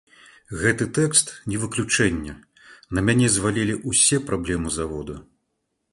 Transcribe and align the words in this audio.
Гэты 0.61 0.87
тэкст 0.97 1.27
не 1.51 1.59
выключэнне, 1.65 2.33
на 2.99 3.03
мяне 3.11 3.27
звалілі 3.35 3.79
ўсе 3.89 4.17
праблемы 4.31 4.69
завода. 4.79 5.15